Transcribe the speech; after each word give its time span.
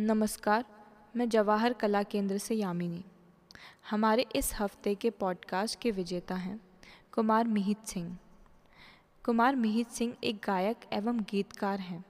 नमस्कार, 0.00 0.64
मैं 1.16 1.28
जवाहर 1.28 1.72
कला 1.72 2.02
केंद्र 2.02 2.38
से 2.38 2.54
यामिनी। 2.54 3.04
हमारे 3.90 4.26
इस 4.36 4.52
हफ़्ते 4.60 4.94
के 4.94 5.10
पॉडकास्ट 5.10 5.80
के 5.80 5.90
विजेता 5.90 6.34
हैं 6.34 6.60
कुमार 7.12 7.48
मिहित 7.48 7.78
सिंह। 7.86 8.18
कुमार 9.24 9.56
मिहित 9.56 9.88
सिंह 9.88 10.14
एक 10.24 10.36
गायक 10.44 10.76
एवं 10.92 11.20
गीतकार 11.20 11.80
हैं 11.80 12.04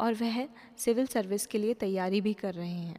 और 0.00 0.14
वह 0.14 0.48
सिविल 0.78 1.06
सर्विस 1.06 1.46
के 1.46 1.58
लिए 1.58 1.74
तैयारी 1.74 2.20
भी 2.20 2.34
कर 2.34 2.54
रहे 2.54 2.70
हैं। 2.70 2.98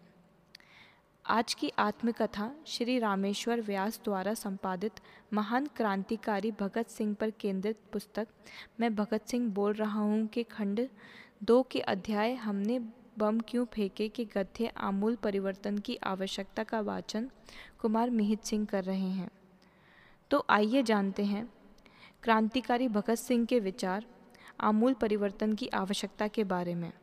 आज 1.25 1.53
की 1.53 1.71
आत्मकथा 1.79 2.51
श्री 2.67 2.99
रामेश्वर 2.99 3.61
व्यास 3.61 4.01
द्वारा 4.05 4.33
संपादित 4.33 4.91
महान 5.33 5.65
क्रांतिकारी 5.65 6.51
भगत 6.51 6.89
सिंह 6.89 7.13
पर 7.13 7.29
केंद्रित 7.29 7.77
पुस्तक 7.93 8.27
मैं 8.79 8.95
भगत 8.95 9.27
सिंह 9.27 9.53
बोल 9.53 9.73
रहा 9.73 9.99
हूँ 9.99 10.27
के 10.27 10.43
खंड 10.43 10.87
दो 11.43 11.63
के 11.63 11.79
अध्याय 11.79 12.33
हमने 12.33 12.79
बम 13.17 13.39
क्यों 13.39 13.65
फेंके 13.65 14.09
के 14.09 14.25
गद्य 14.25 14.67
आमूल 14.77 15.15
परिवर्तन 15.15 15.77
की 15.77 15.95
आवश्यकता 15.95 16.63
का 16.63 16.81
वाचन 16.81 17.29
कुमार 17.79 18.09
मिहित 18.09 18.43
सिंह 18.43 18.65
कर 18.65 18.83
रहे 18.83 19.09
हैं? 19.09 19.29
तो 20.29 20.45
आइए 20.49 20.83
जानते 20.83 21.23
हैं। 21.23 21.53
क्रांतिकारी 22.23 22.87
भगत 22.87 23.15
सिंह 23.15 23.45
के 23.45 23.59
विचार 23.59 24.05
आमूल 24.59 24.93
परिवर्तन 24.93 25.53
की 25.53 25.67
आवश्यकता 25.67 26.27
के 26.27 26.43
बारे 26.43 26.75
में। 26.75 26.93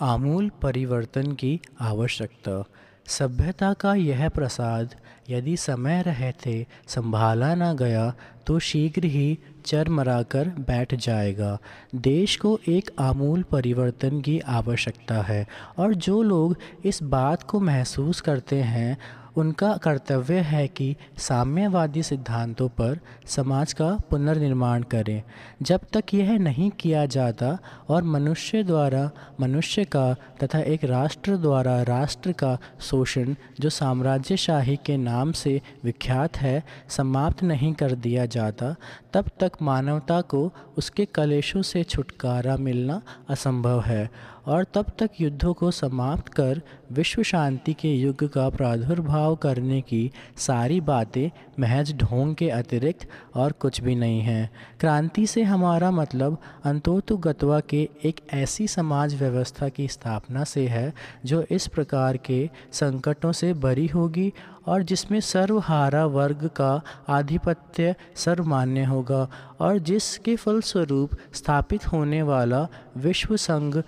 आमूल 0.00 0.50
परिवर्तन 0.62 1.32
की 1.32 1.60
आवश्यकता। 1.80 2.62
सभ्यता 3.06 3.72
का 3.72 3.94
यह 3.94 4.28
प्रसाद 4.28 4.94
यदि 5.30 5.56
समय 5.56 6.02
रहते 6.02 6.66
संभाला 6.88 7.54
न 7.54 7.72
गया 7.76 8.12
तो 8.46 8.58
शीघ्र 8.58 9.04
ही 9.04 9.38
चरमराकर 9.66 10.48
बैठ 10.60 10.94
जाएगा। 10.94 11.58
देश 11.94 12.36
को 12.36 12.58
एक 12.68 12.90
आमूल 12.98 13.42
परिवर्तन 13.42 14.20
की 14.20 14.38
आवश्यकता 14.40 15.22
है, 15.22 15.46
और 15.78 15.94
जो 15.94 16.22
लोग 16.22 16.56
इस 16.84 17.02
बात 17.02 17.42
को 17.42 17.60
महसूस 17.60 18.20
करते 18.20 18.60
हैं 18.62 18.96
उनका 19.36 19.76
कर्तव्य 19.76 20.34
है 20.34 20.68
कि 20.68 20.96
साम्यवादी 21.18 22.02
सिद्धांतों 22.02 22.68
पर 22.68 23.00
समाज 23.26 23.72
का 23.72 23.98
पुनर्निर्माण 24.10 24.82
करें। 24.82 25.22
जब 25.62 25.80
तक 25.92 26.04
यह 26.14 26.38
नहीं 26.38 26.70
किया 26.70 27.06
जाता 27.06 27.58
और 27.88 28.02
मनुष्य 28.02 28.62
द्वारा, 28.62 29.10
मनुष्य 29.40 29.84
का 29.84 30.14
तथा 30.44 30.60
एक 30.60 30.84
राष्ट्र 30.84 31.36
द्वारा 31.36 31.82
राष्ट्र 31.82 32.32
का 32.32 32.58
शोषण, 32.80 33.34
जो 33.60 33.70
साम्राज्यशाही 33.70 34.76
के 34.76 34.96
नाम 34.96 35.32
से 35.32 35.62
विख्यात 35.84 36.36
है, 36.36 36.64
समाप्त 36.88 37.42
नहीं 37.42 37.72
कर 37.72 37.92
दिया 37.92 38.26
जाता, 38.26 38.74
तब 39.12 39.30
तक 39.40 39.52
मानवता 39.62 40.20
को 40.20 40.52
उसके 40.78 41.04
कलेशों 41.04 41.62
से 41.62 41.84
छुटकारा 41.84 42.56
मिलना 42.56 43.02
असंभव 43.28 43.80
है। 43.80 44.10
और 44.46 44.64
तब 44.74 44.86
तक 44.98 45.10
युद्धों 45.20 45.52
को 45.54 45.70
समाप्त 45.70 46.28
कर 46.28 46.62
विश्व 46.92 47.22
शांति 47.22 47.72
के 47.72 47.88
युग 47.88 48.24
का 48.32 48.48
प्रादुर्भाव 48.48 49.36
करने 49.36 49.80
की 49.80 50.10
सारी 50.36 50.80
बातें 50.80 51.30
महज 51.60 51.92
ढोंग 51.96 52.34
के 52.34 52.50
अतिरिक्त 52.50 53.08
और 53.34 53.52
कुछ 53.52 53.80
भी 53.80 53.94
नहीं 53.94 54.20
हैं। 54.20 54.50
क्रांति 54.80 55.26
से 55.26 55.42
हमारा 55.42 55.90
मतलब 55.90 56.38
अंतोतुगतवा 56.64 57.60
के 57.60 57.88
एक 58.04 58.20
ऐसी 58.32 58.68
समाज 58.68 59.14
व्यवस्था 59.14 59.68
की 59.68 59.88
स्थापना 59.88 60.44
से 60.44 60.66
है, 60.68 60.92
जो 61.24 61.44
इस 61.50 61.66
प्रकार 61.66 62.16
के 62.16 62.50
संकटों 62.72 63.32
से 63.32 63.52
बरी 63.52 63.86
होगी 63.86 64.32
और 64.66 64.82
जिसमें 64.82 65.20
सर्वहारा 65.20 66.06
वर्ग 66.06 66.46
का 66.56 66.82
आधिपत्य 67.08 67.94
सर्वमान्य 68.16 68.84
होगा 68.84 69.28
और 69.60 69.78
जिसके 69.78 70.36
फलस्वरूप 70.36 71.10
स्थापित 71.34 71.86
होने 71.86 72.22
वाला 72.22 72.66
विश्व 72.96 73.36
संघ 73.36 73.82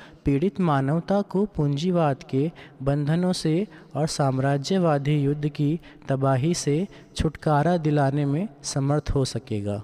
पीड़ित 0.49 0.61
मानवता 0.61 1.21
को 1.23 1.45
पूंजीवाद 1.45 2.23
के 2.23 2.51
बंधनों 2.83 3.33
से 3.33 3.67
और 3.95 4.07
साम्राज्यवादी 4.07 5.17
युद्ध 5.23 5.49
की 5.49 5.81
तबाही 6.09 6.55
से 6.55 6.87
छुटकारा 7.17 7.77
दिलाने 7.77 8.25
में 8.25 8.49
समर्थ 8.63 9.11
हो 9.11 9.25
सकेगा। 9.25 9.83